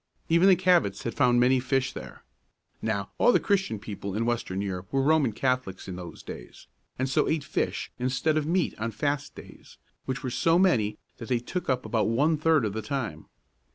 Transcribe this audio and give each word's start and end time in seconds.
Even 0.29 0.47
the 0.47 0.55
Cabots 0.55 1.03
had 1.03 1.13
found 1.13 1.39
many 1.39 1.59
fish 1.59 1.93
there. 1.93 2.23
Now, 2.81 3.11
all 3.19 3.31
the 3.31 3.39
Christian 3.39 3.77
people 3.77 4.15
in 4.15 4.25
western 4.25 4.59
Europe 4.59 4.91
were 4.91 5.03
Roman 5.03 5.31
Catholics 5.31 5.87
in 5.87 5.95
those 5.95 6.23
days, 6.23 6.65
and 6.97 7.07
so 7.07 7.29
ate 7.29 7.43
fish 7.43 7.91
instead 7.99 8.35
of 8.35 8.47
meat 8.47 8.73
on 8.79 8.89
fast 8.89 9.35
days, 9.35 9.77
which 10.05 10.23
were 10.23 10.31
so 10.31 10.57
many 10.57 10.97
that 11.17 11.29
they 11.29 11.37
took 11.37 11.69
up 11.69 11.85
about 11.85 12.07
one 12.09 12.35
third 12.35 12.65
of 12.65 12.73
the 12.73 12.81
time. 12.81 13.27